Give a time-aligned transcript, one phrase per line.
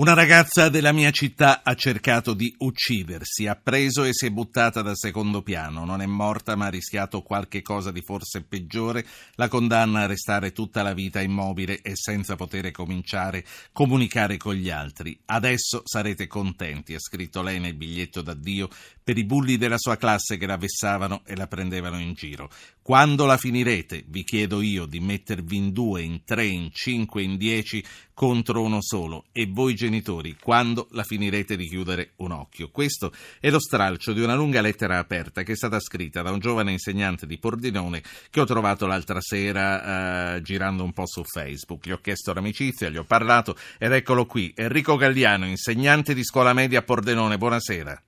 [0.00, 4.80] Una ragazza della mia città ha cercato di uccidersi, ha preso e si è buttata
[4.80, 5.84] dal secondo piano.
[5.84, 9.04] Non è morta ma ha rischiato qualche cosa di forse peggiore.
[9.34, 13.42] La condanna a restare tutta la vita immobile e senza poter cominciare a
[13.72, 15.20] comunicare con gli altri.
[15.26, 18.70] Adesso sarete contenti, ha scritto lei nel biglietto d'addio
[19.04, 22.48] per i bulli della sua classe che la vessavano e la prendevano in giro.
[22.82, 27.36] Quando la finirete, vi chiedo io di mettervi in due, in tre, in cinque, in
[27.36, 27.84] dieci
[28.14, 32.70] contro uno solo e voi genitori quando la finirete di chiudere un occhio.
[32.70, 36.38] Questo è lo stralcio di una lunga lettera aperta che è stata scritta da un
[36.38, 41.86] giovane insegnante di Pordenone che ho trovato l'altra sera eh, girando un po' su Facebook.
[41.86, 46.52] Gli ho chiesto l'amicizia, gli ho parlato ed eccolo qui, Enrico Galliano, insegnante di scuola
[46.52, 47.38] media a Pordenone.
[47.38, 48.02] Buonasera.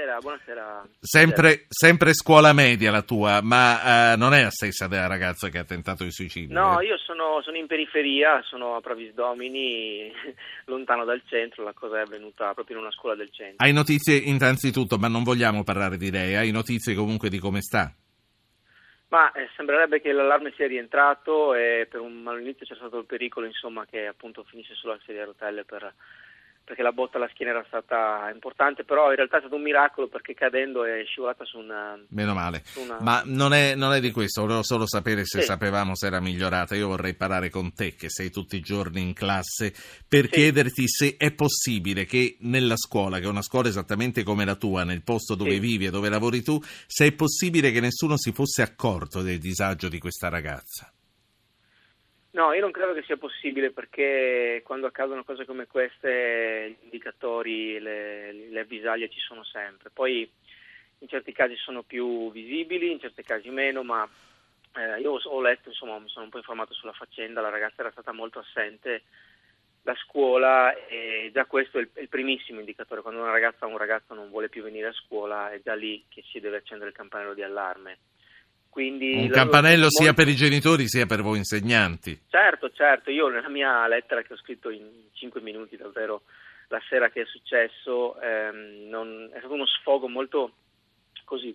[0.00, 0.88] Buonasera, buonasera.
[0.98, 5.58] Sempre, sempre, scuola media la tua, ma uh, non è la stessa della ragazza che
[5.58, 6.58] ha tentato il suicidio?
[6.58, 6.86] No, eh?
[6.86, 10.10] io sono, sono, in periferia, sono a Pravis Domini,
[10.64, 13.56] lontano dal centro, la cosa è avvenuta proprio in una scuola del centro.
[13.58, 17.92] Hai notizie innanzitutto, ma non vogliamo parlare di lei, hai notizie comunque di come sta?
[19.08, 23.44] Ma eh, sembrerebbe che l'allarme sia rientrato e per un all'inizio c'è stato il pericolo
[23.44, 25.92] insomma, che appunto finisse sulla sedia a rotelle per
[26.64, 30.08] perché la botta alla schiena era stata importante, però in realtà è stato un miracolo
[30.08, 31.98] perché cadendo è scivolata su una...
[32.10, 32.98] Meno male, una...
[33.00, 35.46] ma non è, non è, di questo, volevo solo sapere se sì.
[35.46, 36.76] sapevamo se era migliorata.
[36.76, 39.74] Io vorrei parlare con te che sei tutti i giorni in classe
[40.06, 40.30] per sì.
[40.30, 44.84] chiederti se è possibile che nella scuola, che è una scuola esattamente come la tua,
[44.84, 45.58] nel posto dove sì.
[45.58, 49.88] vivi e dove lavori tu, se è possibile che nessuno si fosse accorto del disagio
[49.88, 50.92] di questa ragazza.
[52.32, 57.80] No, io non credo che sia possibile perché quando accadono cose come queste gli indicatori,
[57.80, 59.90] le, le avvisaglie ci sono sempre.
[59.90, 60.30] Poi
[60.98, 64.08] in certi casi sono più visibili, in certi casi meno, ma
[64.76, 67.90] eh, io ho letto, insomma, mi sono un po' informato sulla faccenda, la ragazza era
[67.90, 69.02] stata molto assente
[69.82, 73.70] da scuola e già questo è il, è il primissimo indicatore, quando una ragazza o
[73.70, 76.90] un ragazzo non vuole più venire a scuola è già lì che si deve accendere
[76.90, 77.98] il campanello di allarme.
[78.70, 80.02] Quindi un campanello molto...
[80.02, 82.18] sia per i genitori sia per voi insegnanti.
[82.28, 86.22] Certo, certo, io nella mia lettera che ho scritto in 5 minuti davvero
[86.68, 89.28] la sera che è successo ehm, non...
[89.32, 90.52] è stato uno sfogo molto
[91.24, 91.54] così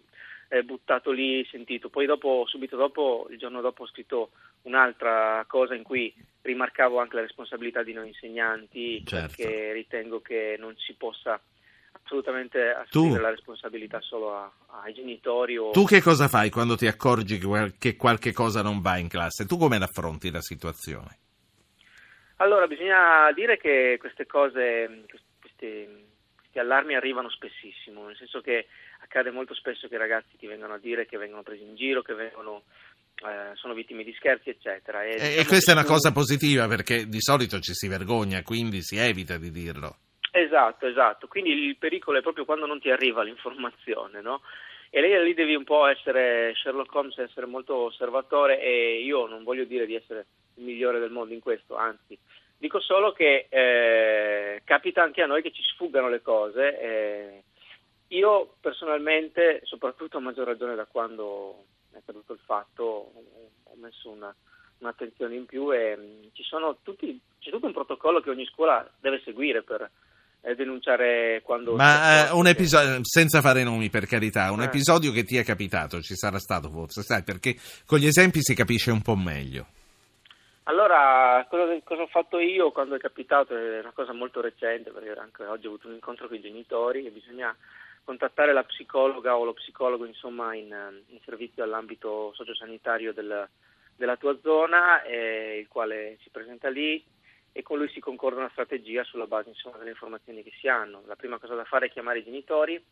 [0.49, 1.89] eh, buttato lì, sentito.
[1.89, 4.31] Poi dopo, subito dopo, il giorno dopo ho scritto
[4.63, 9.35] un'altra cosa in cui rimarcavo anche la responsabilità di noi insegnanti certo.
[9.35, 11.39] perché ritengo che non si possa
[12.03, 14.51] assolutamente assumere la responsabilità solo a,
[14.83, 15.57] ai genitori.
[15.57, 15.71] O...
[15.71, 17.39] Tu che cosa fai quando ti accorgi
[17.77, 19.45] che qualche cosa non va in classe?
[19.45, 21.19] Tu come affronti la situazione?
[22.37, 25.87] Allora, bisogna dire che queste cose, questi,
[26.37, 28.67] questi allarmi arrivano spessissimo, nel senso che
[29.01, 32.01] accade molto spesso che i ragazzi ti vengano a dire che vengono presi in giro,
[32.01, 32.63] che vengono
[33.15, 35.03] eh, sono vittime di scherzi, eccetera.
[35.03, 38.41] E, e, diciamo e questa è una cosa positiva perché di solito ci si vergogna,
[38.43, 39.97] quindi si evita di dirlo.
[40.37, 41.27] Esatto, esatto.
[41.29, 44.41] Quindi il pericolo è proprio quando non ti arriva l'informazione, no?
[44.89, 49.45] E lei lì devi un po' essere Sherlock Holmes, essere molto osservatore e io non
[49.45, 50.25] voglio dire di essere
[50.55, 52.17] il migliore del mondo in questo, anzi,
[52.57, 56.79] dico solo che eh, capita anche a noi che ci sfuggano le cose.
[56.81, 57.43] Eh,
[58.09, 61.63] io personalmente, soprattutto a maggior ragione da quando
[61.93, 62.83] è accaduto il fatto,
[63.63, 64.35] ho messo una,
[64.79, 66.31] un'attenzione in più e mh,
[66.83, 69.89] tutti, c'è tutto un protocollo che ogni scuola deve seguire per
[70.53, 71.75] denunciare quando...
[71.75, 74.65] Ma eh, un episodio, senza fare nomi per carità, un eh.
[74.65, 78.53] episodio che ti è capitato, ci sarà stato forse, sai, perché con gli esempi si
[78.53, 79.65] capisce un po' meglio.
[80.67, 83.55] Allora, cosa, cosa, ho fatto io quando è capitato?
[83.55, 87.05] È una cosa molto recente, perché anche oggi ho avuto un incontro con i genitori
[87.05, 87.55] e bisogna
[88.03, 90.73] contattare la psicologa o lo psicologo insomma in,
[91.07, 93.47] in servizio all'ambito sociosanitario del,
[93.95, 97.03] della tua zona, eh, il quale si presenta lì,
[97.57, 101.03] e con lui si concorda una strategia sulla base insomma, delle informazioni che si hanno.
[101.05, 102.83] La prima cosa da fare è chiamare i genitori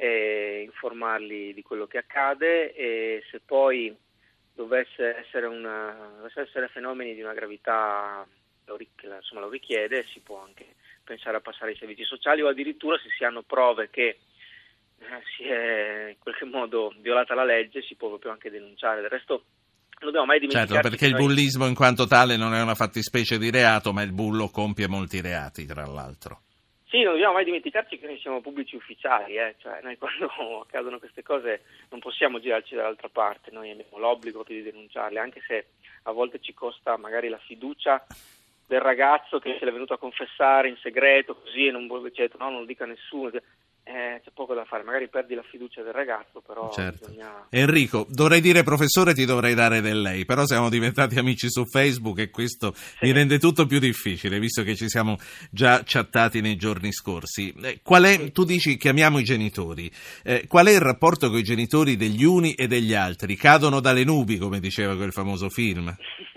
[0.00, 3.94] informarli di quello che accade e se poi
[4.54, 8.26] dovesse essere, una, dovesse essere fenomeni di una gravità
[8.66, 8.78] lo,
[9.16, 13.08] insomma, lo richiede, si può anche pensare a passare ai servizi sociali o addirittura se
[13.16, 14.18] si hanno prove che
[14.98, 19.00] eh, si è in qualche modo violata la legge si può proprio anche denunciare.
[19.00, 19.44] Del resto
[20.06, 20.82] dobbiamo mai dimenticare.
[20.82, 24.12] Certo, perché il bullismo in quanto tale non è una fattispecie di reato, ma il
[24.12, 26.42] bullo compie molti reati, tra l'altro.
[26.90, 29.54] Sì, non dobbiamo mai dimenticarci che noi siamo pubblici ufficiali, eh?
[29.58, 30.26] cioè, noi quando
[30.66, 35.66] accadono queste cose non possiamo girarci dall'altra parte, noi abbiamo l'obbligo di denunciarle, anche se
[36.04, 38.04] a volte ci costa magari la fiducia
[38.66, 42.50] del ragazzo che se l'è venuto a confessare in segreto così e non certo, no,
[42.50, 43.30] non lo dica a nessuno.
[43.92, 47.08] Eh, c'è poco da fare, magari perdi la fiducia del ragazzo, però certo.
[47.08, 47.48] bisogna...
[47.50, 52.20] Enrico, dovrei dire professore, ti dovrei dare del lei, però siamo diventati amici su Facebook
[52.20, 53.06] e questo sì.
[53.06, 55.16] mi rende tutto più difficile, visto che ci siamo
[55.50, 57.52] già chattati nei giorni scorsi.
[57.60, 59.90] Eh, qual è, tu dici chiamiamo i genitori,
[60.22, 63.34] eh, qual è il rapporto con i genitori degli uni e degli altri?
[63.34, 65.92] Cadono dalle nubi, come diceva quel famoso film?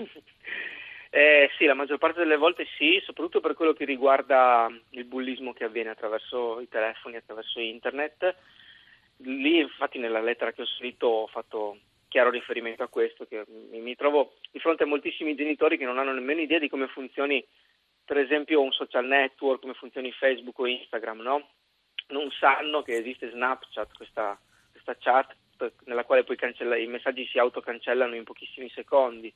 [1.15, 5.53] Eh, sì, la maggior parte delle volte sì, soprattutto per quello che riguarda il bullismo
[5.53, 8.35] che avviene attraverso i telefoni, attraverso internet.
[9.17, 11.77] Lì, infatti, nella lettera che ho scritto ho fatto
[12.07, 15.99] chiaro riferimento a questo, che mi, mi trovo di fronte a moltissimi genitori che non
[15.99, 17.45] hanno nemmeno idea di come funzioni,
[18.03, 21.47] per esempio, un social network, come funzioni Facebook o Instagram, no?
[22.07, 24.35] Non sanno che esiste Snapchat, questa,
[24.71, 25.35] questa chat
[25.85, 26.37] nella quale poi
[26.81, 29.31] i messaggi si autocancellano in pochissimi secondi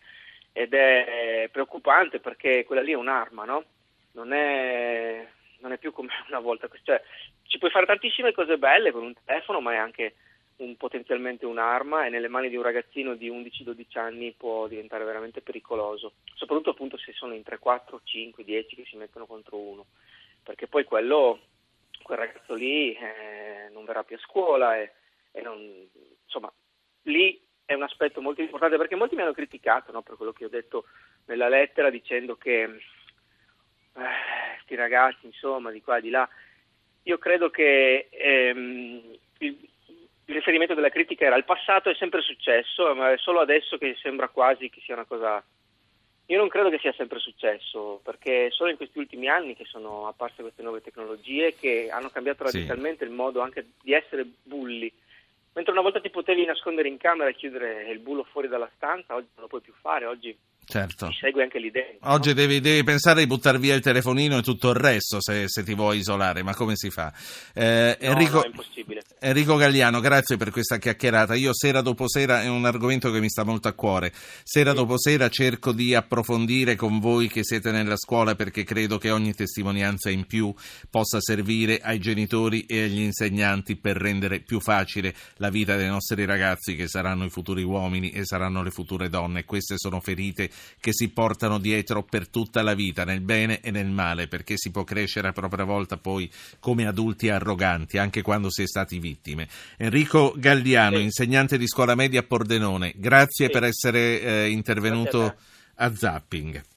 [0.57, 3.63] ed è preoccupante perché quella lì è un'arma, no?
[4.13, 5.23] Non è,
[5.59, 6.67] non è più come una volta.
[6.81, 6.99] Cioè,
[7.43, 10.15] ci puoi fare tantissime cose belle con un telefono, ma è anche
[10.57, 15.41] un, potenzialmente un'arma e nelle mani di un ragazzino di 11-12 anni può diventare veramente
[15.41, 19.85] pericoloso, soprattutto appunto se sono in 3, 4, 5, 10 che si mettono contro uno,
[20.41, 21.39] perché poi quello,
[22.01, 24.91] quel ragazzo lì eh, non verrà più a scuola e,
[25.33, 25.87] e non,
[26.23, 26.51] insomma,
[27.03, 30.45] lì è un aspetto molto importante perché molti mi hanno criticato no, per quello che
[30.45, 30.85] ho detto
[31.25, 32.79] nella lettera dicendo che
[33.91, 36.27] questi eh, ragazzi insomma di qua e di là
[37.03, 39.69] io credo che ehm, il,
[40.25, 43.97] il, riferimento della critica era il passato è sempre successo ma è solo adesso che
[44.01, 45.43] sembra quasi che sia una cosa
[46.29, 50.07] io non credo che sia sempre successo perché solo in questi ultimi anni che sono
[50.07, 53.11] apparse queste nuove tecnologie che hanno cambiato radicalmente sì.
[53.11, 54.89] il modo anche di essere bulli
[55.57, 59.15] Mentre una volta ti potevi nascondere in camera e chiudere il bullo fuori dalla stanza,
[59.15, 60.37] oggi non lo puoi più fare, oggi
[60.67, 61.07] certo.
[61.07, 62.09] ti segue anche dentro.
[62.09, 62.35] Oggi no?
[62.35, 65.73] devi, devi, pensare di buttare via il telefonino e tutto il resto se, se ti
[65.73, 67.13] vuoi isolare, ma come si fa?
[67.53, 69.01] Eh, no, Enrico, no, è impossibile.
[69.19, 71.35] Enrico Gagliano, grazie per questa chiacchierata.
[71.35, 74.11] Io sera dopo sera è un argomento che mi sta molto a cuore.
[74.43, 74.75] Sera sì.
[74.75, 79.33] dopo sera cerco di approfondire con voi che siete nella scuola perché credo che ogni
[79.33, 80.53] testimonianza in più
[80.89, 86.25] possa servire ai genitori e agli insegnanti per rendere più facile la vita dei nostri
[86.25, 89.45] ragazzi che saranno i futuri uomini e saranno le future donne.
[89.45, 90.49] Queste sono ferite
[90.79, 94.71] che si portano dietro per tutta la vita, nel bene e nel male, perché si
[94.71, 99.47] può crescere a propria volta poi come adulti arroganti, anche quando si è stati vittime.
[99.77, 101.03] Enrico Galliano, sì.
[101.03, 103.51] insegnante di scuola media a Pordenone, grazie sì.
[103.51, 105.35] per essere eh, intervenuto
[105.75, 106.75] a Zapping.